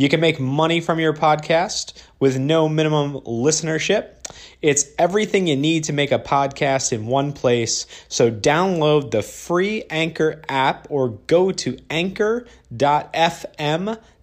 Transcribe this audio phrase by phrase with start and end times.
[0.00, 4.14] You can make money from your podcast with no minimum listenership.
[4.62, 7.84] It's everything you need to make a podcast in one place.
[8.08, 12.48] So download the free Anchor app or go to anchor.fm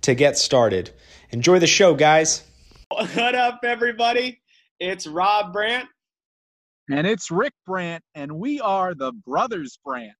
[0.01, 0.89] to get started.
[1.29, 2.43] Enjoy the show, guys.
[2.89, 4.41] What up, everybody?
[4.79, 5.87] It's Rob Brandt.
[6.89, 10.15] And it's Rick Brandt, and we are the Brothers Brandt.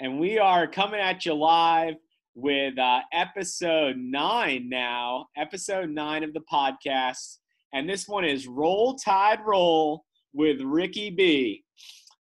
[0.00, 1.94] And we are coming at you live
[2.40, 7.36] with uh, episode nine now, episode nine of the podcast.
[7.74, 11.62] And this one is Roll Tide Roll with Ricky B.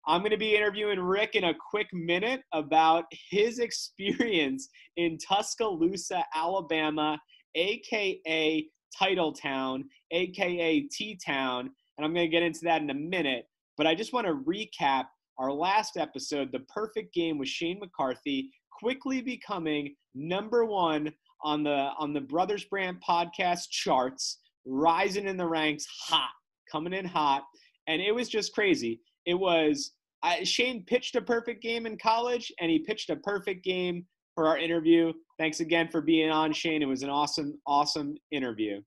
[0.05, 6.23] I'm going to be interviewing Rick in a quick minute about his experience in Tuscaloosa,
[6.35, 7.19] Alabama,
[7.55, 8.67] aka
[9.01, 11.71] Titletown, aka T Town.
[11.97, 13.45] And I'm going to get into that in a minute.
[13.77, 15.05] But I just want to recap
[15.39, 21.13] our last episode, The Perfect Game with Shane McCarthy, quickly becoming number one
[21.43, 26.31] on the on the Brothers Brandt podcast charts, rising in the ranks, hot,
[26.71, 27.43] coming in hot,
[27.87, 29.01] and it was just crazy.
[29.25, 29.91] It was
[30.23, 34.47] I, Shane pitched a perfect game in college, and he pitched a perfect game for
[34.47, 35.13] our interview.
[35.37, 36.81] Thanks again for being on, Shane.
[36.81, 38.81] It was an awesome, awesome interview.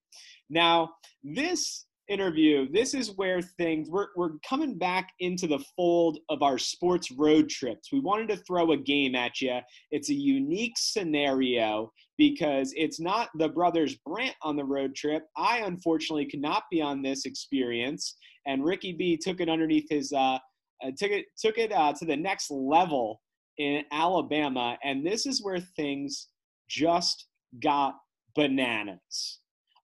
[0.48, 0.90] Now,
[1.22, 6.58] this interview, this is where things we're we're coming back into the fold of our
[6.58, 7.92] sports road trips.
[7.92, 9.58] We wanted to throw a game at you.
[9.90, 15.24] It's a unique scenario because it's not the brothers Brandt on the road trip.
[15.36, 18.16] I unfortunately could not be on this experience,
[18.46, 20.38] and Ricky B took it underneath his uh,
[20.84, 23.20] uh took it took it uh, to the next level
[23.58, 26.28] in Alabama, and this is where things
[26.68, 27.26] just
[27.62, 27.94] got
[28.34, 29.40] bananas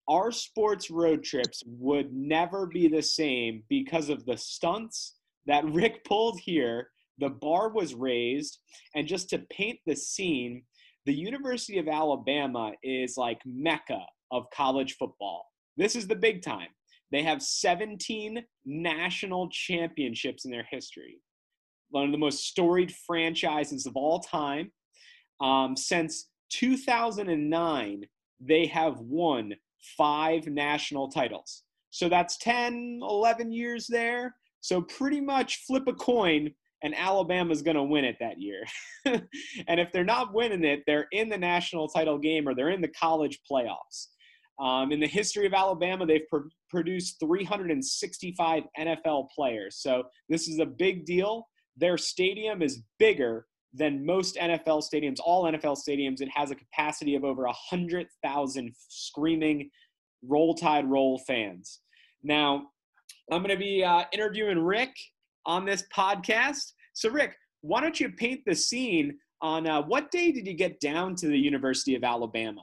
[0.08, 6.04] our sports road trips would never be the same because of the stunts that Rick
[6.04, 6.88] pulled here.
[7.18, 8.58] The bar was raised,
[8.94, 10.62] and just to paint the scene,
[11.06, 15.46] the University of Alabama is like Mecca of college football.
[15.76, 16.68] This is the big time.
[17.10, 21.18] They have 17 national championships in their history.
[21.90, 24.72] One of the most storied franchises of all time.
[25.40, 28.04] Um, since 2009,
[28.40, 29.52] they have won
[29.96, 31.62] five national titles.
[31.90, 34.34] So that's 10, 11 years there.
[34.60, 36.50] So pretty much flip a coin
[36.82, 38.64] and Alabama's going to win it that year.
[39.04, 42.80] and if they're not winning it, they're in the national title game or they're in
[42.80, 44.08] the college playoffs.
[44.60, 49.78] Um, in the history of Alabama, they've pr- produced 365 NFL players.
[49.80, 51.46] So this is a big deal.
[51.76, 56.20] Their stadium is bigger than most NFL stadiums, all NFL stadiums.
[56.20, 59.70] It has a capacity of over 100,000 screaming
[60.22, 61.80] Roll Tide Roll fans.
[62.22, 62.66] Now,
[63.30, 64.94] I'm going to be uh, interviewing Rick
[65.46, 66.72] on this podcast.
[66.92, 70.78] So, Rick, why don't you paint the scene on uh, what day did you get
[70.80, 72.62] down to the University of Alabama?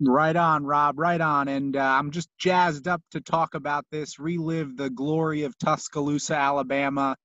[0.00, 1.48] Right on, Rob, right on.
[1.48, 6.36] And uh, I'm just jazzed up to talk about this, relive the glory of Tuscaloosa,
[6.36, 7.16] Alabama.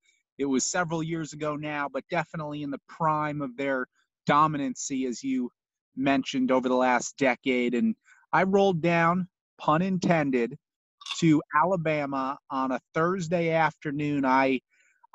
[0.44, 3.88] It was several years ago now, but definitely in the prime of their
[4.28, 5.50] dominancy, as you
[5.96, 7.74] mentioned, over the last decade.
[7.74, 7.96] And
[8.34, 10.58] I rolled down, pun intended,
[11.20, 14.26] to Alabama on a Thursday afternoon.
[14.26, 14.60] I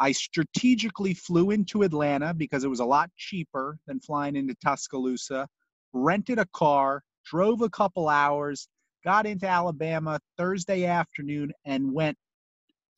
[0.01, 5.47] I strategically flew into Atlanta because it was a lot cheaper than flying into Tuscaloosa,
[5.93, 8.67] rented a car, drove a couple hours,
[9.05, 12.17] got into Alabama Thursday afternoon, and went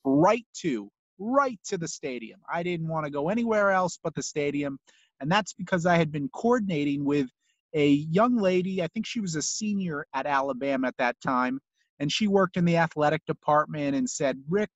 [0.04, 2.40] right to right to the stadium.
[2.52, 4.78] I didn't want to go anywhere else but the stadium,
[5.20, 7.28] and that's because I had been coordinating with
[7.74, 8.82] a young lady.
[8.82, 11.60] I think she was a senior at Alabama at that time,
[12.00, 14.70] and she worked in the athletic department and said, "Rick,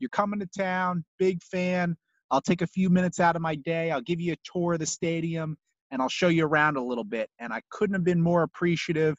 [0.00, 1.96] you're coming to town, big fan.
[2.32, 3.90] I'll take a few minutes out of my day.
[3.90, 5.56] I'll give you a tour of the stadium
[5.92, 7.28] and I'll show you around a little bit.
[7.38, 9.14] And I couldn't have been more appreciative.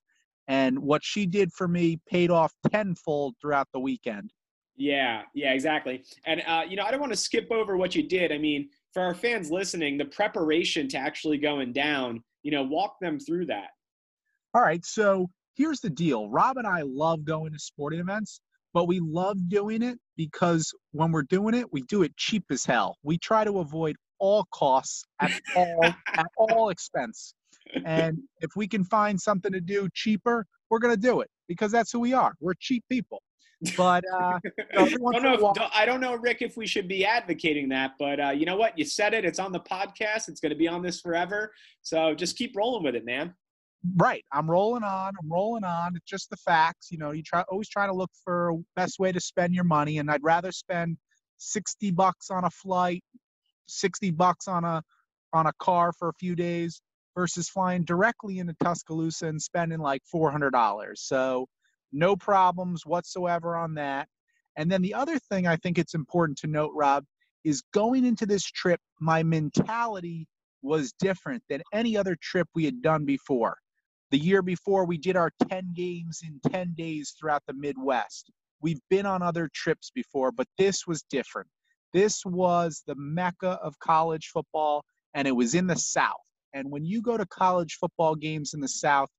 [0.47, 4.31] And what she did for me paid off tenfold throughout the weekend.
[4.75, 6.03] Yeah, yeah, exactly.
[6.25, 8.31] And, uh, you know, I don't want to skip over what you did.
[8.31, 12.95] I mean, for our fans listening, the preparation to actually going down, you know, walk
[12.99, 13.69] them through that.
[14.53, 14.83] All right.
[14.85, 18.39] So here's the deal Rob and I love going to sporting events,
[18.73, 22.65] but we love doing it because when we're doing it, we do it cheap as
[22.65, 22.97] hell.
[23.03, 25.83] We try to avoid all costs at all
[26.13, 27.33] at all expense.
[27.85, 31.71] And if we can find something to do cheaper, we're going to do it because
[31.71, 32.33] that's who we are.
[32.39, 33.21] We're cheap people.
[33.77, 34.39] But uh,
[34.73, 37.91] don't know if, I don't know, Rick, if we should be advocating that.
[37.97, 38.77] But uh, you know what?
[38.77, 39.23] You said it.
[39.25, 40.27] It's on the podcast.
[40.27, 41.53] It's going to be on this forever.
[41.81, 43.33] So just keep rolling with it, man.
[43.97, 44.23] Right.
[44.31, 45.13] I'm rolling on.
[45.21, 45.95] I'm rolling on.
[45.95, 46.89] It's just the facts.
[46.91, 49.97] You know, you try always try to look for best way to spend your money,
[49.97, 50.97] and I'd rather spend
[51.37, 53.03] sixty bucks on a flight,
[53.67, 54.81] sixty bucks on a
[55.33, 56.81] on a car for a few days
[57.15, 61.01] versus flying directly into Tuscaloosa and spending like four hundred dollars.
[61.01, 61.47] So
[61.93, 64.07] no problems whatsoever on that.
[64.57, 67.05] And then the other thing I think it's important to note, Rob,
[67.43, 70.27] is going into this trip, my mentality
[70.61, 73.57] was different than any other trip we had done before.
[74.11, 78.31] The year before, we did our 10 games in 10 days throughout the Midwest.
[78.61, 81.49] We've been on other trips before, but this was different.
[81.93, 86.13] This was the mecca of college football, and it was in the South.
[86.53, 89.09] And when you go to college football games in the South,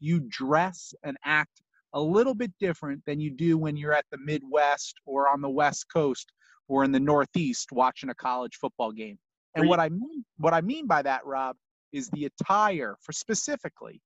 [0.00, 1.60] you dress and act
[1.94, 5.48] a little bit different than you do when you're at the Midwest or on the
[5.50, 6.32] West Coast
[6.68, 9.18] or in the Northeast watching a college football game.
[9.56, 11.56] And what I mean what I mean by that, Rob,
[11.92, 14.02] is the attire for specifically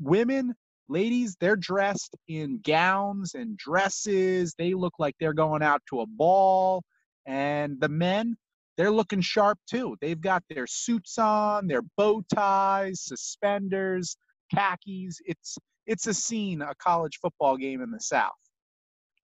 [0.00, 0.54] women,
[0.88, 4.54] ladies, they're dressed in gowns and dresses.
[4.58, 6.82] They look like they're going out to a ball.
[7.26, 8.36] And the men,
[8.76, 9.96] they're looking sharp too.
[10.00, 14.16] They've got their suits on, their bow ties, suspenders,
[14.54, 15.20] khakis.
[15.26, 18.30] It's it's a scene, a college football game in the South.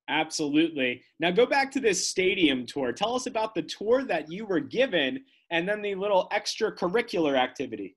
[0.09, 1.03] Absolutely.
[1.21, 2.93] Now go back to this stadium tour.
[2.93, 5.21] Tell us about the tour that you were given
[5.51, 7.97] and then the little extracurricular activity.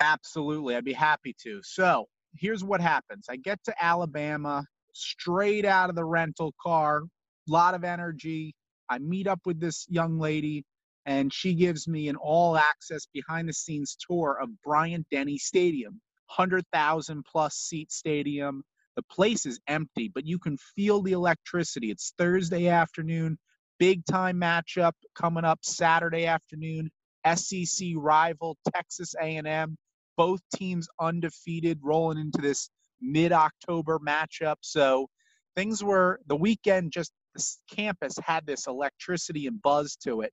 [0.00, 0.76] Absolutely.
[0.76, 1.60] I'd be happy to.
[1.62, 7.02] So here's what happens I get to Alabama straight out of the rental car,
[7.48, 8.54] a lot of energy.
[8.90, 10.64] I meet up with this young lady,
[11.06, 16.00] and she gives me an all access behind the scenes tour of Bryant Denny Stadium,
[16.28, 18.62] 100,000 plus seat stadium.
[18.96, 21.90] The place is empty, but you can feel the electricity.
[21.90, 23.38] It's Thursday afternoon,
[23.78, 26.90] big time matchup coming up Saturday afternoon.
[27.34, 29.76] SEC rival Texas A&M
[30.16, 32.70] both teams undefeated rolling into this
[33.00, 34.56] mid October matchup.
[34.60, 35.08] So
[35.54, 40.32] things were the weekend just this campus had this electricity and buzz to it.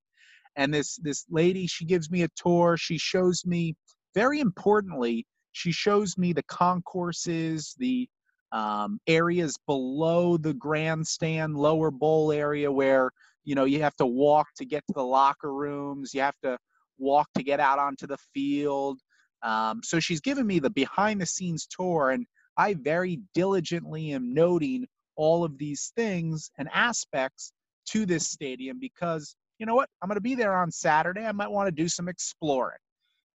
[0.56, 2.78] And this this lady, she gives me a tour.
[2.78, 3.75] She shows me
[4.16, 8.10] very importantly, she shows me the concourses, the
[8.52, 13.10] um, areas below the grandstand, lower bowl area where
[13.45, 16.14] you know you have to walk to get to the locker rooms.
[16.14, 16.57] You have to
[16.98, 19.00] walk to get out onto the field.
[19.42, 22.26] Um, so she's given me the behind the scenes tour, and
[22.57, 27.52] I very diligently am noting all of these things and aspects
[27.90, 29.90] to this stadium because you know what?
[30.02, 31.26] I'm going to be there on Saturday.
[31.26, 32.80] I might want to do some exploring.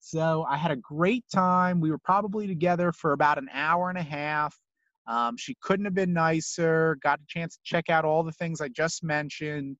[0.04, 1.80] So I had a great time.
[1.80, 4.54] We were probably together for about an hour and a half.
[5.06, 6.98] Um, she couldn't have been nicer.
[7.02, 9.76] Got a chance to check out all the things I just mentioned,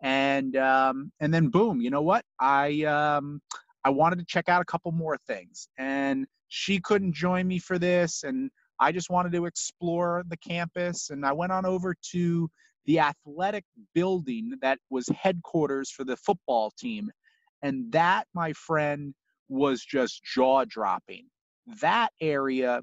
[0.00, 2.24] and um, and then boom, you know what?
[2.40, 3.40] I um,
[3.84, 5.68] I wanted to check out a couple more things.
[5.76, 8.22] And she couldn't join me for this.
[8.22, 8.50] And
[8.80, 11.10] I just wanted to explore the campus.
[11.10, 12.48] And I went on over to
[12.86, 13.64] the athletic
[13.94, 17.10] building that was headquarters for the football team.
[17.62, 19.14] And that, my friend,
[19.48, 21.26] was just jaw dropping.
[21.80, 22.82] That area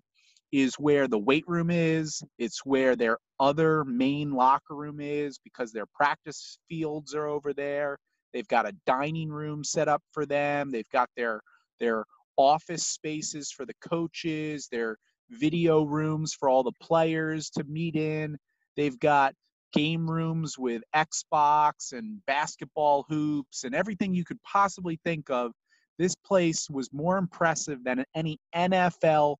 [0.51, 5.71] is where the weight room is, it's where their other main locker room is because
[5.71, 7.97] their practice fields are over there.
[8.33, 10.71] They've got a dining room set up for them.
[10.71, 11.41] They've got their
[11.79, 12.05] their
[12.37, 14.97] office spaces for the coaches, their
[15.29, 18.37] video rooms for all the players to meet in.
[18.75, 19.33] They've got
[19.73, 25.51] game rooms with Xbox and basketball hoops and everything you could possibly think of.
[25.97, 29.37] This place was more impressive than any NFL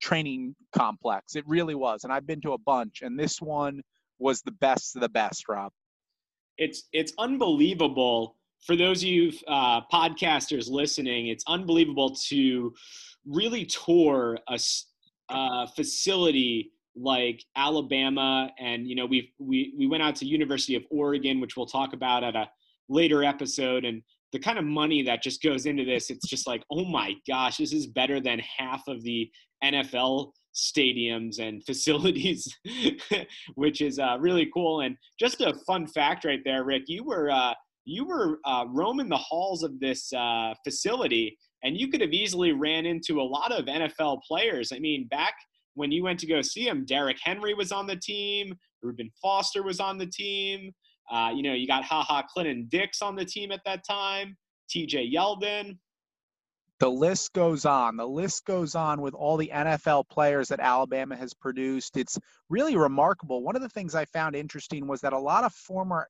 [0.00, 1.36] training complex.
[1.36, 3.82] It really was, and I've been to a bunch, and this one
[4.18, 5.48] was the best of the best.
[5.48, 5.72] Rob,
[6.58, 11.28] it's it's unbelievable for those of you uh, podcasters listening.
[11.28, 12.74] It's unbelievable to
[13.26, 14.58] really tour a,
[15.76, 21.40] facility like Alabama, and you know we we we went out to University of Oregon,
[21.40, 22.48] which we'll talk about at a
[22.88, 26.62] later episode, and the kind of money that just goes into this, it's just like,
[26.70, 29.30] oh my gosh, this is better than half of the
[29.64, 32.48] NFL stadiums and facilities,
[33.54, 34.80] which is uh, really cool.
[34.80, 39.08] And just a fun fact right there, Rick, you were uh, you were uh, roaming
[39.08, 43.52] the halls of this uh, facility, and you could have easily ran into a lot
[43.52, 44.70] of NFL players.
[44.72, 45.34] I mean, back
[45.74, 49.62] when you went to go see him, Derrick Henry was on the team, Reuben Foster
[49.62, 50.72] was on the team.
[51.10, 54.36] Uh, you know, you got Ha Ha Clinton Dix on the team at that time,
[54.68, 55.76] TJ Yeldon.
[56.78, 57.98] The list goes on.
[57.98, 61.98] The list goes on with all the NFL players that Alabama has produced.
[61.98, 63.42] It's really remarkable.
[63.42, 66.08] One of the things I found interesting was that a lot of former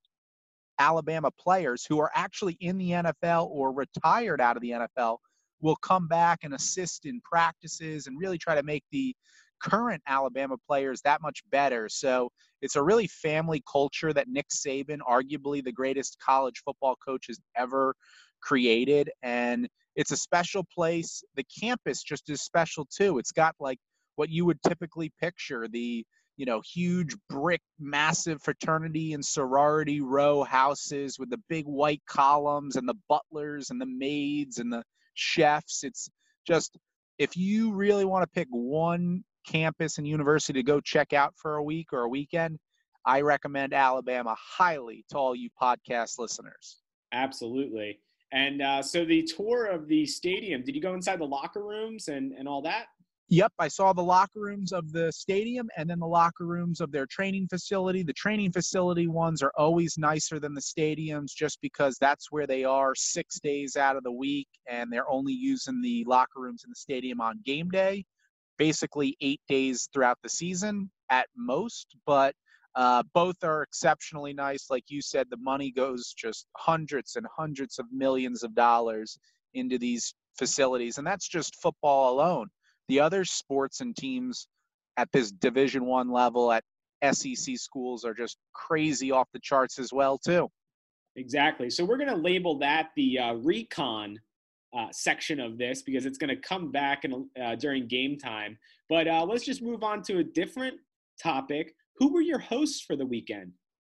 [0.79, 5.19] Alabama players who are actually in the NFL or retired out of the NFL
[5.61, 9.15] will come back and assist in practices and really try to make the
[9.63, 11.89] current Alabama players that much better.
[11.89, 12.31] So
[12.63, 17.39] it's a really family culture that Nick Saban, arguably the greatest college football coach has
[17.57, 17.95] ever
[18.43, 19.11] created.
[19.23, 21.23] And it's a special place.
[21.37, 23.19] The campus just is special too.
[23.19, 23.79] It's got like
[24.17, 26.05] what you would typically picture the
[26.37, 32.77] you know huge brick massive fraternity and sorority row houses with the big white columns
[32.77, 34.83] and the butlers and the maids and the
[35.15, 36.09] chefs it's
[36.47, 36.79] just
[37.19, 41.57] if you really want to pick one campus and university to go check out for
[41.57, 42.59] a week or a weekend,
[43.07, 46.79] I recommend Alabama highly to all you podcast listeners.
[47.13, 47.99] Absolutely.
[48.33, 52.09] And uh, so the tour of the stadium, did you go inside the locker rooms
[52.09, 52.87] and, and all that?
[53.33, 56.91] Yep, I saw the locker rooms of the stadium and then the locker rooms of
[56.91, 58.03] their training facility.
[58.03, 62.65] The training facility ones are always nicer than the stadiums just because that's where they
[62.65, 66.71] are six days out of the week and they're only using the locker rooms in
[66.71, 68.05] the stadium on game day
[68.61, 72.35] basically eight days throughout the season at most, but
[72.77, 74.67] uh, both are exceptionally nice.
[74.69, 79.19] Like you said, the money goes just hundreds and hundreds of millions of dollars
[79.55, 82.49] into these facilities, and that's just football alone.
[82.89, 84.47] The other sports and teams
[84.99, 86.63] at this Division One level at
[87.13, 90.51] SEC schools are just crazy off the charts as well, too.
[91.17, 91.71] Exactly.
[91.71, 94.19] So we're going to label that the uh, recon
[94.77, 98.59] uh, section of this because it's going to come back in, uh, during game time.
[98.89, 100.77] But uh, let's just move on to a different
[101.23, 101.75] topic.
[101.97, 103.53] Who were your hosts for the weekend?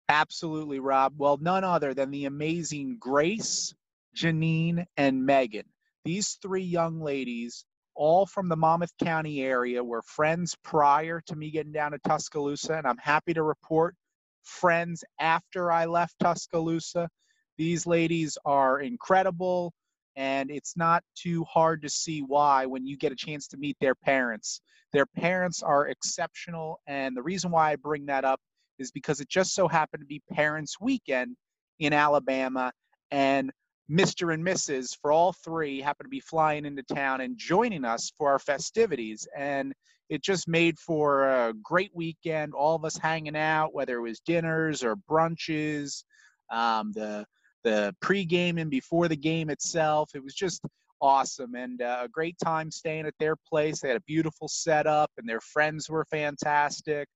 [0.08, 1.14] Absolutely, Rob.
[1.16, 3.74] Well, none other than the amazing Grace,
[4.16, 5.64] Jeanine, and Megan.
[6.04, 7.64] These three young ladies,
[7.94, 12.74] all from the Monmouth County area, were friends prior to me getting down to Tuscaloosa,
[12.74, 13.96] and I'm happy to report
[14.42, 17.08] friends after I left Tuscaloosa.
[17.56, 19.72] These ladies are incredible
[20.16, 23.76] and it's not too hard to see why when you get a chance to meet
[23.80, 24.60] their parents.
[24.92, 28.40] Their parents are exceptional, and the reason why I bring that up
[28.78, 31.36] is because it just so happened to be Parents Weekend
[31.78, 32.72] in Alabama,
[33.10, 33.50] and
[33.90, 34.32] Mr.
[34.32, 34.96] and Mrs.
[35.00, 39.28] for all three happened to be flying into town and joining us for our festivities.
[39.36, 39.74] And
[40.08, 44.20] it just made for a great weekend, all of us hanging out, whether it was
[44.20, 46.04] dinners or brunches.
[46.50, 47.26] Um, the
[47.64, 50.10] the pregame and before the game itself.
[50.14, 50.62] It was just
[51.00, 53.80] awesome and uh, a great time staying at their place.
[53.80, 57.08] They had a beautiful setup and their friends were fantastic.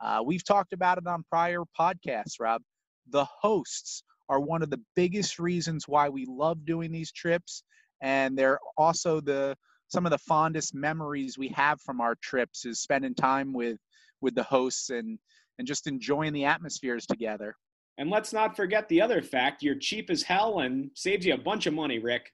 [0.00, 2.62] Uh, we've talked about it on prior podcasts, Rob.
[3.10, 7.64] The hosts are one of the biggest reasons why we love doing these trips,
[8.00, 9.56] and they're also the
[9.88, 13.78] some of the fondest memories we have from our trips is spending time with
[14.20, 15.18] with the hosts and
[15.58, 17.54] and just enjoying the atmospheres together.
[18.00, 21.38] And let's not forget the other fact you're cheap as hell and saves you a
[21.38, 22.32] bunch of money, Rick.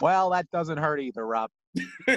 [0.00, 1.50] Well, that doesn't hurt either, Rob.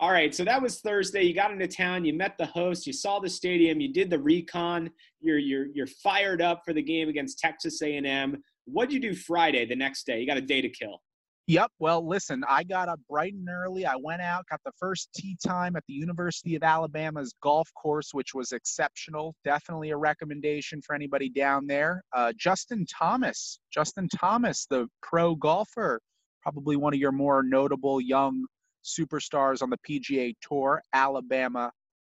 [0.00, 1.24] All right, so that was Thursday.
[1.24, 4.18] You got into town, you met the host, you saw the stadium, you did the
[4.18, 4.90] recon.
[5.20, 8.42] You're you're you're fired up for the game against Texas A&M.
[8.64, 10.20] What'd you do Friday, the next day?
[10.20, 11.02] You got a day to kill.
[11.48, 11.72] Yep.
[11.80, 13.84] Well, listen, I got up bright and early.
[13.84, 18.10] I went out, got the first tee time at the University of Alabama's golf course,
[18.14, 19.34] which was exceptional.
[19.44, 22.04] Definitely a recommendation for anybody down there.
[22.14, 26.00] Uh, Justin Thomas, Justin Thomas, the pro golfer,
[26.42, 28.46] probably one of your more notable young
[28.84, 31.72] superstars on the PGA Tour, Alabama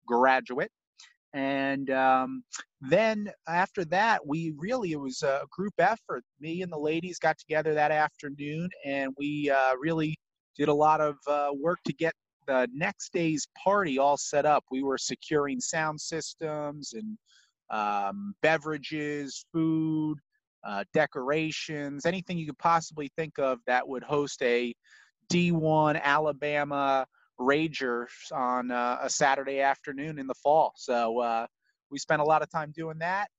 [0.06, 0.72] graduate.
[1.34, 2.44] And um,
[2.82, 6.24] then after that, we really, it was a group effort.
[6.40, 10.16] Me and the ladies got together that afternoon and we uh, really
[10.56, 12.14] did a lot of uh, work to get
[12.46, 14.64] the next day's party all set up.
[14.70, 17.18] We were securing sound systems and
[17.70, 20.20] um, beverages, food,
[20.64, 24.74] uh, decorations, anything you could possibly think of that would host a
[25.32, 27.06] D1 Alabama
[27.40, 30.74] Ragers on uh, a Saturday afternoon in the fall.
[30.76, 31.48] So uh,
[31.92, 33.30] we spent a lot of time doing that.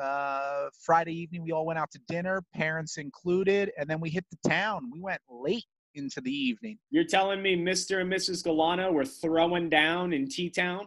[0.00, 4.24] Uh, Friday evening, we all went out to dinner, parents included, and then we hit
[4.30, 4.90] the town.
[4.90, 6.78] We went late into the evening.
[6.90, 8.00] You're telling me Mr.
[8.00, 8.42] and Mrs.
[8.42, 10.86] Galano were throwing down in T Town?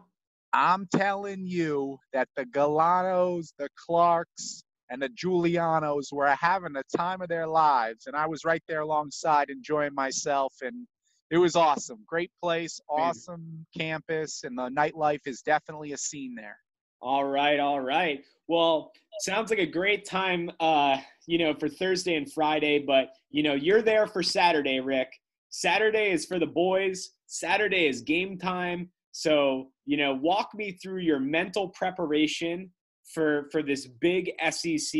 [0.54, 7.22] I'm telling you that the Galanos, the Clarks, and the Giulianos were having the time
[7.22, 8.08] of their lives.
[8.08, 10.54] And I was right there alongside enjoying myself.
[10.62, 10.88] And
[11.32, 12.00] it was awesome.
[12.06, 16.58] Great place, awesome campus, and the nightlife is definitely a scene there.
[17.02, 18.24] All right, all right.
[18.48, 18.92] Well,
[19.22, 23.54] sounds like a great time, uh, you know, for Thursday and Friday, but, you know,
[23.54, 25.10] you're there for Saturday, Rick.
[25.50, 28.90] Saturday is for the boys, Saturday is game time.
[29.12, 32.72] So, you know, walk me through your mental preparation
[33.14, 35.00] for for this big SEC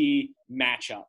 [0.50, 1.04] matchup.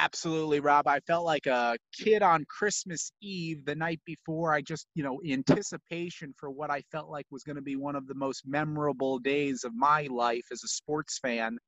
[0.00, 0.86] Absolutely, Rob.
[0.86, 4.54] I felt like a kid on Christmas Eve the night before.
[4.54, 7.96] I just, you know, anticipation for what I felt like was going to be one
[7.96, 11.58] of the most memorable days of my life as a sports fan.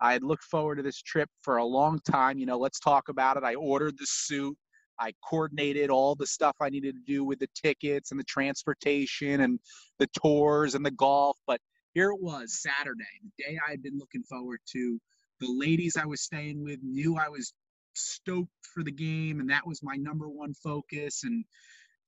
[0.00, 2.38] I had looked forward to this trip for a long time.
[2.38, 3.42] You know, let's talk about it.
[3.42, 4.56] I ordered the suit.
[5.00, 9.40] I coordinated all the stuff I needed to do with the tickets and the transportation
[9.40, 9.58] and
[9.98, 11.38] the tours and the golf.
[11.44, 11.60] But
[11.94, 13.02] here it was, Saturday,
[13.36, 15.00] the day I had been looking forward to.
[15.40, 17.52] The ladies I was staying with knew I was
[17.94, 21.24] stoked for the game, and that was my number one focus.
[21.24, 21.44] And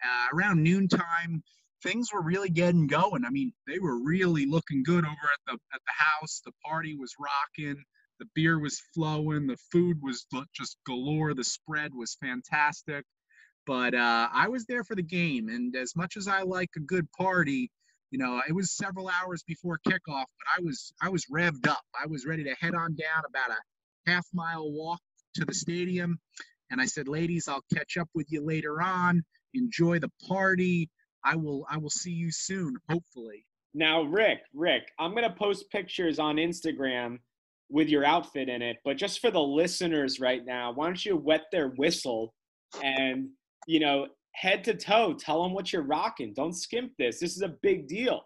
[0.04, 1.42] uh, around noontime,
[1.82, 3.24] things were really getting going.
[3.24, 6.42] I mean, they were really looking good over at the at the house.
[6.44, 7.82] The party was rocking.
[8.20, 9.46] The beer was flowing.
[9.46, 11.34] The food was just galore.
[11.34, 13.04] The spread was fantastic.
[13.66, 16.80] But uh, I was there for the game, and as much as I like a
[16.80, 17.70] good party,
[18.10, 21.82] you know, it was several hours before kickoff, but I was I was revved up.
[22.00, 25.00] I was ready to head on down about a half mile walk
[25.34, 26.18] to the stadium.
[26.70, 29.22] And I said, ladies, I'll catch up with you later on.
[29.54, 30.88] Enjoy the party.
[31.24, 33.46] I will I will see you soon, hopefully.
[33.74, 37.18] Now, Rick, Rick, I'm gonna post pictures on Instagram
[37.70, 41.16] with your outfit in it, but just for the listeners right now, why don't you
[41.16, 42.34] wet their whistle
[42.82, 43.28] and
[43.66, 46.32] you know head to toe tell them what you're rocking.
[46.34, 47.20] Don't skimp this.
[47.20, 48.22] This is a big deal.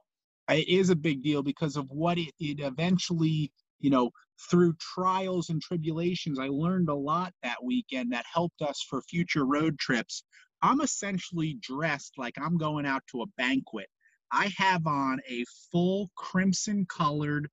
[0.49, 4.11] It is a big deal because of what it, it eventually you know
[4.51, 9.45] through trials and tribulations, I learned a lot that weekend that helped us for future
[9.45, 10.25] road trips.
[10.63, 13.89] I'm essentially dressed like I'm going out to a banquet.
[14.33, 17.49] I have on a full crimson colored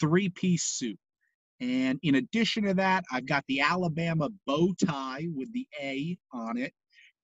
[0.00, 0.98] three piece suit.
[1.60, 6.58] And in addition to that, I've got the Alabama bow tie with the A on
[6.58, 6.72] it.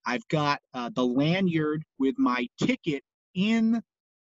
[0.06, 3.02] I've got uh, the lanyard with my ticket
[3.34, 3.82] in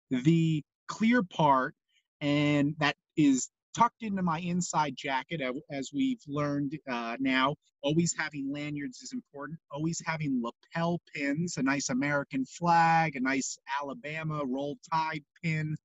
[0.09, 1.75] the clear part,
[2.21, 7.55] and that is tucked into my inside jacket, as we've learned uh, now.
[7.83, 9.59] Always having lanyards is important.
[9.71, 15.75] Always having lapel pins, a nice American flag, a nice Alabama roll tide pin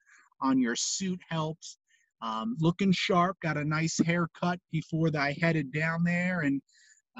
[0.40, 1.76] on your suit helps.
[2.22, 6.62] Um, looking sharp, got a nice haircut before I headed down there, and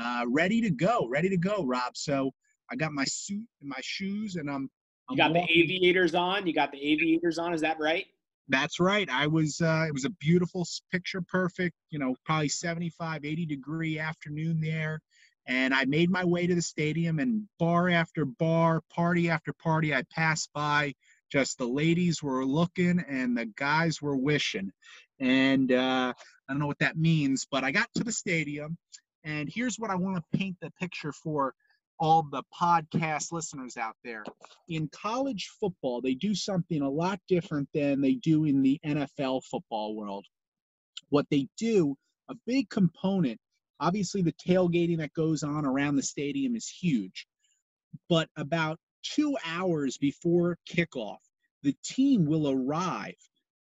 [0.01, 1.97] uh, ready to go, ready to go, Rob.
[1.97, 2.31] So
[2.71, 4.71] I got my suit and my shoes, and I'm.
[5.11, 5.49] I'm you got walking.
[5.55, 6.47] the aviators on.
[6.47, 7.53] You got the aviators on.
[7.53, 8.07] Is that right?
[8.49, 9.09] That's right.
[9.09, 13.99] I was, uh, it was a beautiful, picture perfect, you know, probably 75, 80 degree
[13.99, 15.01] afternoon there.
[15.47, 19.95] And I made my way to the stadium, and bar after bar, party after party,
[19.95, 20.95] I passed by.
[21.31, 24.71] Just the ladies were looking and the guys were wishing.
[25.19, 26.13] And uh,
[26.49, 28.77] I don't know what that means, but I got to the stadium,
[29.25, 31.55] and here's what I want to paint the picture for
[32.03, 34.25] all the podcast listeners out there.
[34.69, 39.45] In college football, they do something a lot different than they do in the NFL
[39.45, 40.27] football world.
[41.11, 41.97] What they do,
[42.29, 43.39] a big component,
[43.79, 47.29] obviously, the tailgating that goes on around the stadium is huge.
[48.09, 51.19] But about two hours before kickoff,
[51.63, 53.15] the team will arrive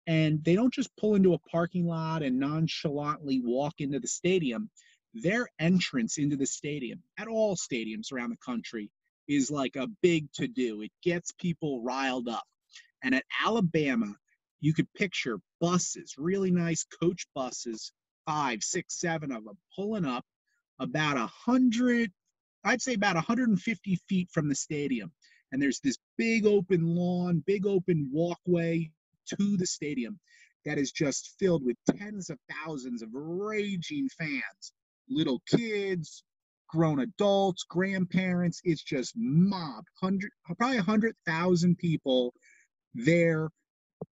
[0.07, 4.71] and they don't just pull into a parking lot and nonchalantly walk into the stadium
[5.15, 8.91] their entrance into the stadium at all stadiums around the country
[9.29, 10.83] is like a big to do.
[10.83, 12.45] It gets people riled up.
[13.03, 14.15] And at Alabama,
[14.61, 17.93] you could picture buses, really nice coach buses,
[18.27, 20.25] five, six, seven of them, pulling up
[20.79, 22.13] about a hundred,
[22.65, 25.13] I'd say about 150 feet from the stadium.
[25.53, 28.91] And there's this big open lawn, big open walkway
[29.39, 30.21] to the stadium
[30.65, 34.73] that is just filled with tens of thousands of raging fans
[35.11, 36.23] little kids,
[36.69, 38.61] grown adults, grandparents.
[38.65, 42.33] It's just mobbed, hundred, probably a hundred thousand people
[42.95, 43.51] there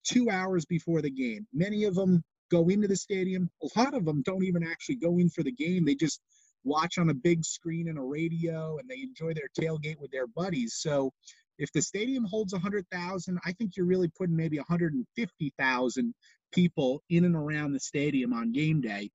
[0.03, 1.47] two hours before the game.
[1.53, 3.49] Many of them go into the stadium.
[3.63, 5.85] A lot of them don't even actually go in for the game.
[5.85, 6.21] They just
[6.63, 10.27] watch on a big screen and a radio and they enjoy their tailgate with their
[10.27, 10.75] buddies.
[10.77, 11.11] So
[11.57, 16.13] if the stadium holds 100,000, I think you're really putting maybe 150,000
[16.53, 19.09] people in and around the stadium on game day.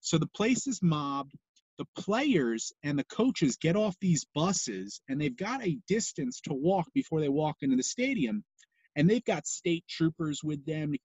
[0.00, 1.34] So the place is mobbed.
[1.78, 6.52] The players and the coaches get off these buses and they've got a distance to
[6.54, 8.44] walk before they walk into the stadium.
[8.96, 10.98] And they've got state troopers with them to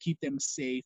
[0.00, 0.84] keep them safe.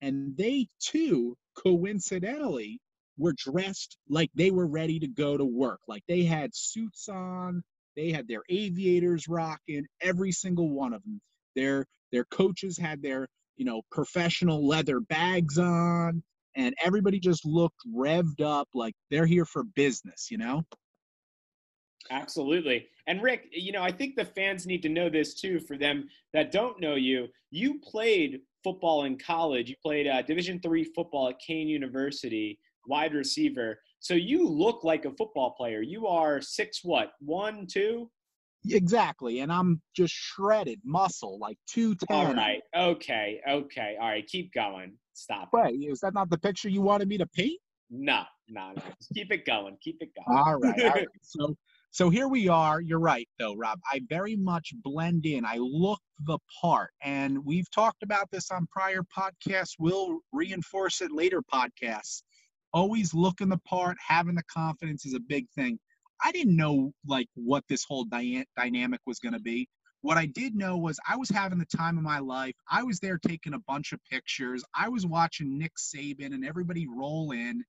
[0.00, 2.80] And they too, coincidentally,
[3.18, 5.80] were dressed like they were ready to go to work.
[5.88, 7.62] Like they had suits on,
[7.96, 11.20] they had their aviators rocking, every single one of them.
[11.54, 13.26] Their their coaches had their,
[13.56, 16.22] you know, professional leather bags on,
[16.56, 20.64] and everybody just looked revved up like they're here for business, you know?
[22.10, 22.86] Absolutely.
[23.06, 26.08] And Rick, you know, I think the fans need to know this too for them
[26.32, 27.28] that don't know you.
[27.50, 29.68] You played football in college.
[29.68, 33.78] You played uh, Division three football at Kean University, wide receiver.
[34.00, 35.82] So you look like a football player.
[35.82, 38.10] You are six what one two.
[38.68, 42.26] Exactly, and I'm just shredded muscle, like two ten.
[42.26, 42.62] All right.
[42.76, 43.40] Okay.
[43.48, 43.96] Okay.
[44.00, 44.26] All right.
[44.26, 44.94] Keep going.
[45.14, 45.50] Stop.
[45.52, 45.74] Right.
[45.74, 47.60] Is that not the picture you wanted me to paint?
[47.90, 48.22] No.
[48.48, 48.72] No.
[48.74, 48.82] No.
[48.98, 49.76] Just keep it going.
[49.82, 50.38] Keep it going.
[50.38, 50.80] All right.
[50.82, 51.08] All right.
[51.22, 51.56] So
[51.96, 52.82] so here we are.
[52.82, 53.80] You're right, though, Rob.
[53.90, 55.46] I very much blend in.
[55.46, 56.90] I look the part.
[57.00, 59.76] And we've talked about this on prior podcasts.
[59.78, 62.22] We'll reinforce it later podcasts.
[62.74, 65.78] Always looking the part, having the confidence is a big thing.
[66.22, 69.68] I didn't know like what this whole dy- dynamic was going to be.
[70.02, 72.54] What I did know was I was having the time of my life.
[72.70, 74.62] I was there taking a bunch of pictures.
[74.74, 77.64] I was watching Nick Saban and everybody roll in.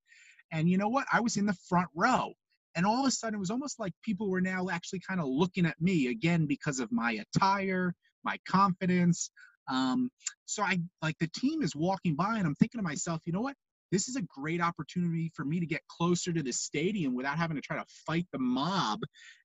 [0.51, 1.07] And you know what?
[1.11, 2.33] I was in the front row.
[2.75, 5.27] And all of a sudden, it was almost like people were now actually kind of
[5.27, 9.31] looking at me again because of my attire, my confidence.
[9.67, 10.09] Um,
[10.45, 13.41] so I like the team is walking by, and I'm thinking to myself, you know
[13.41, 13.55] what?
[13.91, 17.55] This is a great opportunity for me to get closer to the stadium without having
[17.55, 18.99] to try to fight the mob.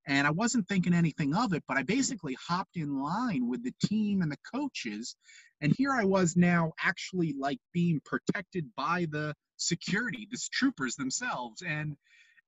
[0.06, 3.74] And I wasn't thinking anything of it, but I basically hopped in line with the
[3.84, 5.16] team and the coaches.
[5.60, 11.62] And here I was now actually like being protected by the security, the troopers themselves.
[11.62, 11.96] And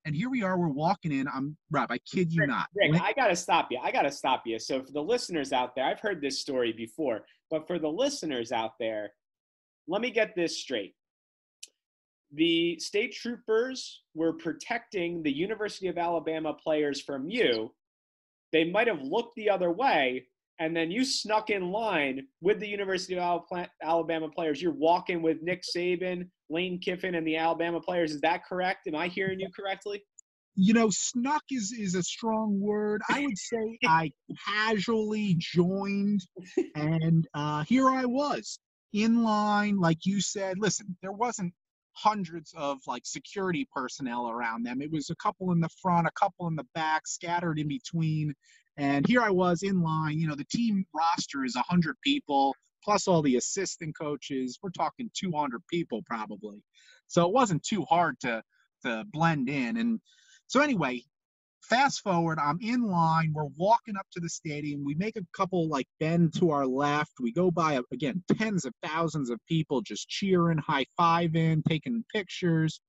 [0.05, 1.27] and here we are, we're walking in.
[1.27, 2.67] I'm Rob, I kid you Rick, not.
[2.75, 3.79] Rick, I got to stop you.
[3.81, 4.59] I got to stop you.
[4.59, 8.51] So, for the listeners out there, I've heard this story before, but for the listeners
[8.51, 9.13] out there,
[9.87, 10.93] let me get this straight.
[12.31, 17.71] The state troopers were protecting the University of Alabama players from you.
[18.51, 20.27] They might have looked the other way,
[20.59, 23.43] and then you snuck in line with the University of
[23.83, 24.61] Alabama players.
[24.61, 28.13] You're walking with Nick Saban, Lane Kiffin, and the Alabama players.
[28.13, 28.87] Is that correct?
[28.87, 30.03] Am I hearing you correctly?
[30.55, 33.01] You know, snuck is is a strong word.
[33.09, 34.11] I would say I
[34.47, 36.21] casually joined,
[36.75, 38.57] and uh, here I was
[38.93, 40.57] in line, like you said.
[40.59, 41.53] Listen, there wasn't
[41.95, 44.81] hundreds of like security personnel around them.
[44.81, 48.33] It was a couple in the front, a couple in the back, scattered in between.
[48.77, 50.19] And here I was in line.
[50.19, 52.53] You know, the team roster is 100 people,
[52.83, 54.59] plus all the assistant coaches.
[54.61, 56.61] We're talking 200 people probably.
[57.07, 58.43] So it wasn't too hard to,
[58.83, 59.77] to blend in.
[59.77, 59.99] And
[60.47, 61.01] so, anyway,
[61.69, 63.33] fast forward, I'm in line.
[63.33, 64.83] We're walking up to the stadium.
[64.85, 67.13] We make a couple like bend to our left.
[67.19, 72.81] We go by, again, tens of thousands of people just cheering, high fiving, taking pictures.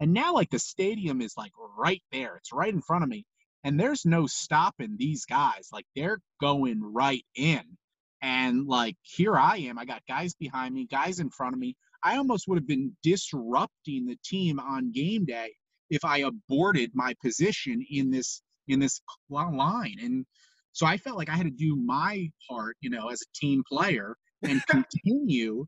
[0.00, 3.24] And now, like, the stadium is like right there, it's right in front of me
[3.64, 5.68] and there's no stopping these guys.
[5.72, 7.62] Like they're going right in.
[8.20, 9.78] And like here I am.
[9.78, 11.76] I got guys behind me, guys in front of me.
[12.02, 15.52] I almost would have been disrupting the team on game day
[15.92, 19.96] if I aborted my position in this in this line.
[20.02, 20.24] And
[20.72, 23.62] so I felt like I had to do my part, you know, as a team
[23.70, 25.66] player and continue.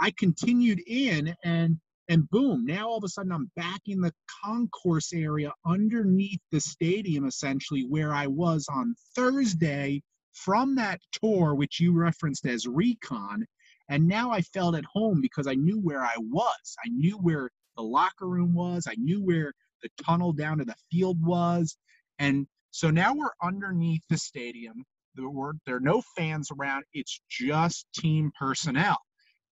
[0.00, 1.76] I continued in and
[2.08, 4.12] and boom, now all of a sudden I'm back in the
[4.44, 10.02] concourse area underneath the stadium, essentially, where I was on Thursday
[10.34, 13.46] from that tour, which you referenced as recon.
[13.88, 16.76] And now I felt at home because I knew where I was.
[16.84, 18.86] I knew where the locker room was.
[18.86, 19.52] I knew where
[19.84, 21.76] the tunnel down to the field was.
[22.18, 24.84] And so now we're underneath the stadium.
[25.14, 26.84] There, were, there are no fans around.
[26.92, 28.98] It's just team personnel.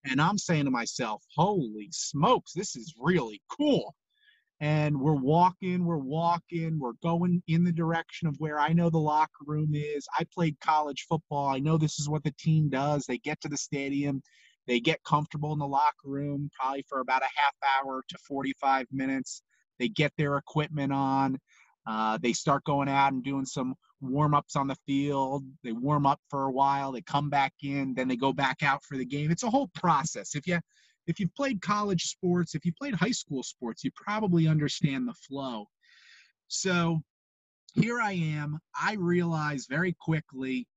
[0.04, 3.94] And I'm saying to myself, holy smokes, this is really cool.
[4.60, 8.98] And we're walking, we're walking, we're going in the direction of where I know the
[8.98, 10.06] locker room is.
[10.18, 11.48] I played college football.
[11.48, 13.04] I know this is what the team does.
[13.04, 14.22] They get to the stadium,
[14.66, 18.86] they get comfortable in the locker room, probably for about a half hour to 45
[18.92, 19.42] minutes.
[19.82, 21.40] They get their equipment on,
[21.88, 25.42] uh, they start going out and doing some warm ups on the field.
[25.64, 28.84] They warm up for a while, they come back in, then they go back out
[28.84, 29.32] for the game.
[29.32, 30.36] It's a whole process.
[30.36, 30.60] If you
[31.08, 35.14] if you've played college sports, if you played high school sports, you probably understand the
[35.14, 35.66] flow.
[36.46, 37.02] So
[37.74, 38.60] here I am.
[38.80, 40.68] I realize very quickly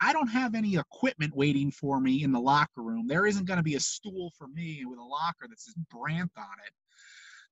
[0.00, 3.06] I don't have any equipment waiting for me in the locker room.
[3.06, 6.30] There isn't going to be a stool for me with a locker that says Brandt
[6.36, 6.72] on it.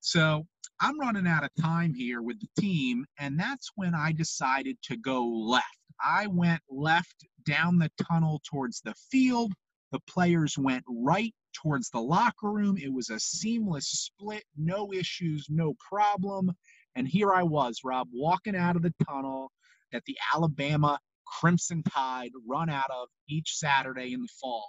[0.06, 0.46] So
[0.78, 4.96] I'm running out of time here with the team, and that's when I decided to
[4.96, 5.66] go left.
[6.00, 9.52] I went left down the tunnel towards the field.
[9.90, 12.78] The players went right towards the locker room.
[12.78, 16.52] It was a seamless split, no issues, no problem.
[16.94, 19.50] And here I was, Rob, walking out of the tunnel
[19.90, 24.68] that the Alabama Crimson Tide run out of each Saturday in the fall.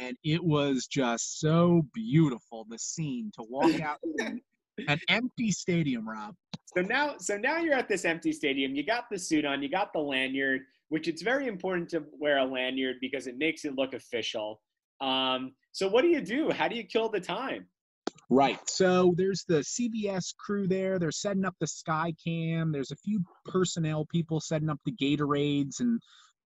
[0.00, 3.98] And it was just so beautiful, the scene to walk out
[4.88, 6.34] an empty stadium, Rob.
[6.74, 8.74] So now, so now you're at this empty stadium.
[8.74, 12.38] You got the suit on, you got the lanyard, which it's very important to wear
[12.38, 14.60] a lanyard because it makes it look official.
[15.00, 16.50] Um, so what do you do?
[16.50, 17.66] How do you kill the time?
[18.30, 18.58] Right.
[18.66, 20.98] So there's the CBS crew there.
[20.98, 22.72] They're setting up the sky cam.
[22.72, 26.00] There's a few personnel people setting up the Gatorades and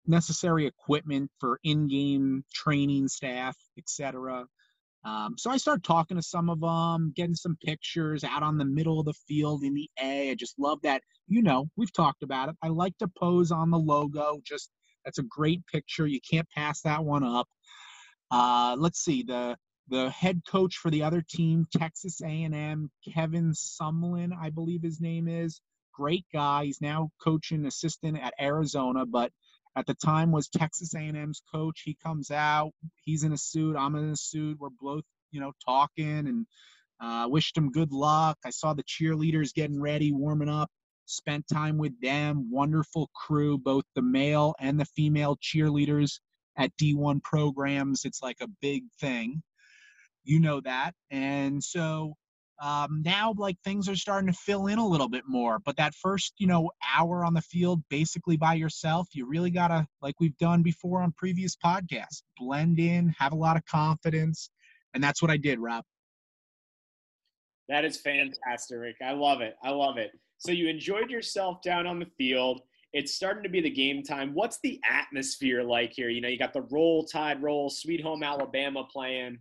[0.08, 4.46] necessary equipment for in-game training staff, etc.
[5.06, 8.66] Um, so I start talking to some of them, getting some pictures out on the
[8.66, 10.32] middle of the field in the A.
[10.32, 11.04] I just love that.
[11.28, 12.56] You know, we've talked about it.
[12.64, 14.40] I like to pose on the logo.
[14.44, 14.72] Just
[15.06, 16.08] that's a great picture.
[16.08, 17.48] You can't pass that one up.
[18.32, 19.56] Uh, let's see the
[19.90, 25.28] the head coach for the other team, Texas A&M, Kevin Sumlin, I believe his name
[25.28, 25.62] is.
[25.94, 26.66] Great guy.
[26.66, 29.32] He's now coaching assistant at Arizona, but
[29.76, 31.82] at the time was Texas A&M's coach.
[31.84, 32.72] He comes out.
[33.04, 33.76] He's in a suit.
[33.76, 34.58] I'm in a suit.
[34.60, 36.46] We're both, you know, talking and
[37.02, 38.38] uh, wished him good luck.
[38.46, 40.70] I saw the cheerleaders getting ready, warming up.
[41.08, 42.50] Spent time with them.
[42.52, 46.20] Wonderful crew, both the male and the female cheerleaders
[46.58, 48.06] at D1 programs.
[48.06, 49.44] It's like a big thing.
[50.24, 50.94] You know that.
[51.12, 52.16] And so
[52.62, 55.60] um, now, like things are starting to fill in a little bit more.
[55.60, 59.88] But that first, you know, hour on the field, basically by yourself, you really gotta,
[60.02, 64.50] like we've done before on previous podcasts, blend in, have a lot of confidence,
[64.94, 65.84] and that's what I did, Rob.
[67.68, 68.96] That is fantastic.
[69.04, 69.56] I love it.
[69.64, 70.12] I love it.
[70.38, 72.62] So you enjoyed yourself down on the field.
[72.94, 74.34] It's starting to be the game time.
[74.34, 76.10] What's the atmosphere like here?
[76.10, 79.40] You know, you got the roll tide roll, sweet home Alabama playing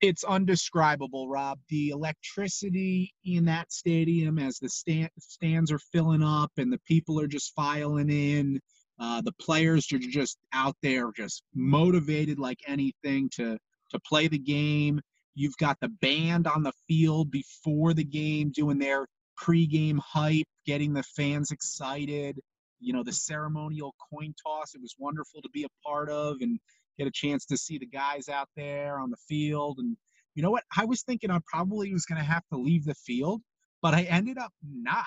[0.00, 1.58] it's undescribable, Rob.
[1.68, 7.20] The electricity in that stadium as the stand, stands are filling up and the people
[7.20, 8.60] are just filing in.
[8.98, 13.58] Uh, the players are just out there, just motivated like anything to
[13.90, 15.00] to play the game.
[15.34, 19.06] You've got the band on the field before the game doing their
[19.40, 22.38] pregame hype, getting the fans excited.
[22.80, 24.74] You know, the ceremonial coin toss.
[24.74, 26.58] It was wonderful to be a part of, and
[26.98, 29.78] get a chance to see the guys out there on the field.
[29.78, 29.96] And
[30.34, 30.64] you know what?
[30.76, 33.42] I was thinking I probably was going to have to leave the field,
[33.82, 35.06] but I ended up not.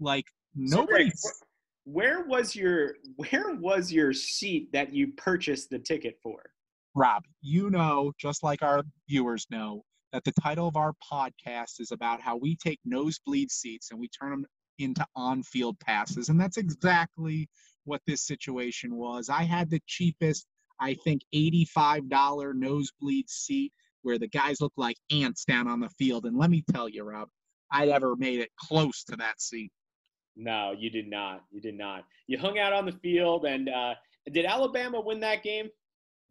[0.00, 0.24] Like
[0.56, 1.10] nobody.
[1.14, 1.30] So
[1.84, 6.42] where was your where was your seat that you purchased the ticket for?
[6.94, 11.92] Rob, you know, just like our viewers know, that the title of our podcast is
[11.92, 14.46] about how we take nosebleed seats and we turn them
[14.78, 17.48] into on-field passes, and that's exactly
[17.84, 19.28] what this situation was.
[19.28, 20.46] I had the cheapest
[20.82, 26.26] I think, $85 nosebleed seat where the guys look like ants down on the field.
[26.26, 27.28] And let me tell you, Rob,
[27.70, 29.70] I never made it close to that seat.
[30.36, 31.44] No, you did not.
[31.50, 32.04] You did not.
[32.26, 33.94] You hung out on the field, and uh,
[34.32, 35.68] did Alabama win that game?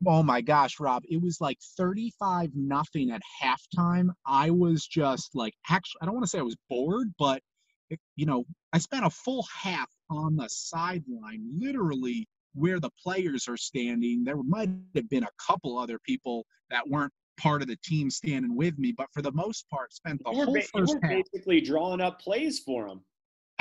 [0.08, 1.04] Oh my gosh, Rob!
[1.08, 4.10] It was like thirty-five nothing at halftime.
[4.26, 7.44] I was just like, actually, I don't want to say I was bored, but
[7.92, 13.48] it, you know, I spent a full half on the sideline, literally where the players
[13.48, 14.24] are standing.
[14.24, 18.56] There might have been a couple other people that weren't part of the team standing
[18.56, 21.12] with me, but for the most part, spent the you whole ba- first half.
[21.12, 23.02] basically drawing up plays for them.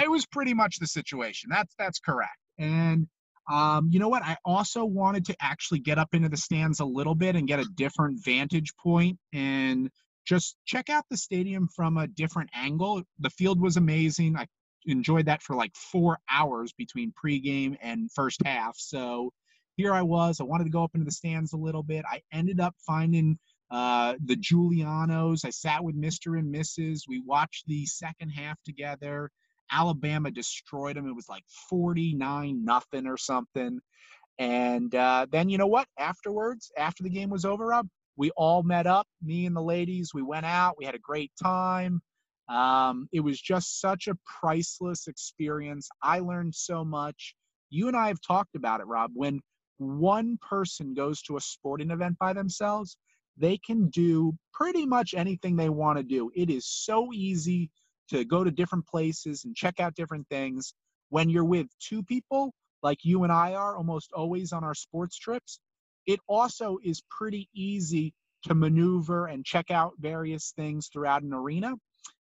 [0.02, 1.50] It was pretty much the situation.
[1.50, 2.36] That's that's correct.
[2.58, 3.06] And
[3.50, 4.22] um, you know what?
[4.22, 7.58] I also wanted to actually get up into the stands a little bit and get
[7.58, 9.90] a different vantage point and
[10.26, 13.02] just check out the stadium from a different angle.
[13.18, 14.36] The field was amazing.
[14.36, 14.46] I
[14.86, 18.76] enjoyed that for like four hours between pregame and first half.
[18.78, 19.32] So
[19.76, 20.40] here I was.
[20.40, 22.04] I wanted to go up into the stands a little bit.
[22.10, 23.38] I ended up finding
[23.70, 25.44] uh, the Giulianos.
[25.44, 26.38] I sat with Mr.
[26.38, 27.02] and Mrs.
[27.08, 29.30] We watched the second half together.
[29.70, 31.06] Alabama destroyed them.
[31.06, 33.80] It was like 49 nothing or something.
[34.38, 35.86] And uh, then you know what?
[35.98, 37.86] Afterwards, after the game was over, up
[38.20, 39.06] we all met up.
[39.22, 40.12] Me and the ladies.
[40.12, 40.76] We went out.
[40.76, 42.02] We had a great time.
[42.50, 45.88] Um, it was just such a priceless experience.
[46.02, 47.34] I learned so much.
[47.70, 49.12] You and I have talked about it, Rob.
[49.14, 49.40] When
[49.78, 52.96] one person goes to a sporting event by themselves,
[53.36, 56.30] they can do pretty much anything they want to do.
[56.34, 57.70] It is so easy
[58.08, 60.74] to go to different places and check out different things.
[61.10, 65.16] When you're with two people, like you and I are almost always on our sports
[65.16, 65.60] trips,
[66.06, 71.74] it also is pretty easy to maneuver and check out various things throughout an arena.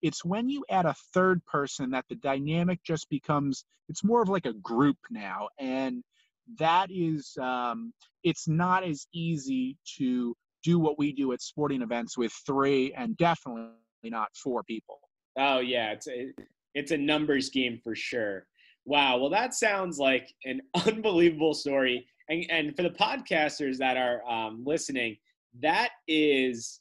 [0.02, 4.30] It's when you add a third person that the dynamic just becomes, it's more of
[4.30, 5.50] like a group now.
[5.60, 6.04] And
[6.60, 12.18] that is, um, it's not as easy to do what we do at sporting events
[12.18, 13.72] with three and definitely
[14.04, 15.00] not four people.
[15.38, 16.32] Oh yeah, it's a,
[16.74, 18.48] it's a numbers game for sure.
[18.86, 19.18] Wow.
[19.18, 22.08] Well, that sounds like an unbelievable story.
[22.30, 25.18] And, and for the podcasters that are um, listening,
[25.60, 26.80] that is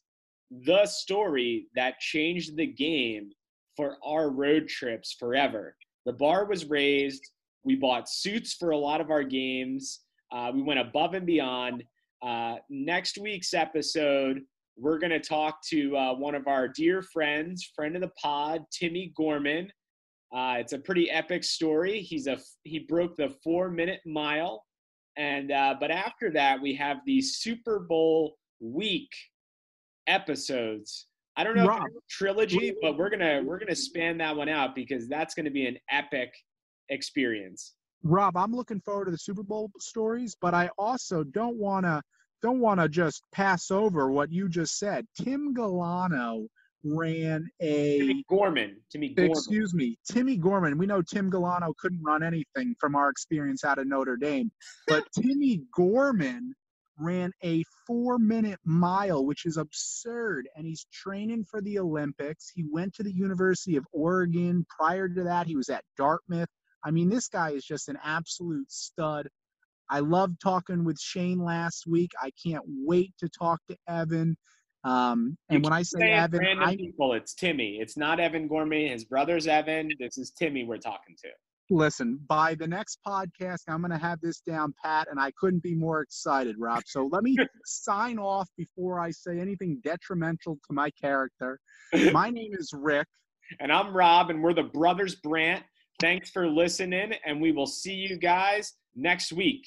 [0.50, 3.30] the story that changed the game
[3.76, 5.76] for our road trips forever.
[6.04, 7.30] The bar was raised.
[7.64, 10.00] We bought suits for a lot of our games.
[10.32, 11.84] Uh, we went above and beyond.
[12.22, 14.42] Uh, next week's episode,
[14.76, 18.64] we're going to talk to uh, one of our dear friends, friend of the pod,
[18.70, 19.70] Timmy Gorman.
[20.34, 22.00] Uh, it's a pretty epic story.
[22.00, 24.64] He's a he broke the four minute mile,
[25.16, 29.08] and uh, but after that we have the Super Bowl week
[30.06, 31.06] episodes.
[31.36, 34.48] I don't know Rob, if it's trilogy, but we're gonna we're gonna span that one
[34.48, 36.32] out because that's gonna be an epic
[36.88, 37.74] experience.
[38.02, 42.02] Rob, I'm looking forward to the Super Bowl stories, but I also don't wanna
[42.42, 45.06] don't wanna just pass over what you just said.
[45.20, 46.46] Tim Galano
[46.84, 48.76] ran a Timmy Gorman.
[48.90, 49.32] Timmy Gorman.
[49.32, 50.78] Excuse me, Timmy Gorman.
[50.78, 54.50] We know Tim Galano couldn't run anything from our experience out of Notre Dame,
[54.86, 56.54] but Timmy Gorman
[56.98, 60.48] ran a four minute mile, which is absurd.
[60.56, 62.50] And he's training for the Olympics.
[62.54, 64.66] He went to the University of Oregon.
[64.68, 66.48] Prior to that, he was at Dartmouth.
[66.84, 69.28] I mean, this guy is just an absolute stud.
[69.88, 72.10] I loved talking with Shane last week.
[72.20, 74.36] I can't wait to talk to Evan.
[74.84, 77.78] Um, and when I say Evan, random I, people, it's Timmy.
[77.80, 78.88] It's not Evan Gorman.
[78.88, 79.90] His brother's Evan.
[79.98, 81.28] This is Timmy we're talking to.
[81.68, 85.64] Listen, by the next podcast, I'm going to have this down pat, and I couldn't
[85.64, 86.84] be more excited, Rob.
[86.86, 91.58] So let me sign off before I say anything detrimental to my character.
[92.12, 93.08] My name is Rick.
[93.58, 95.64] And I'm Rob, and we're the Brothers Brandt.
[96.00, 99.66] Thanks for listening, and we will see you guys next week.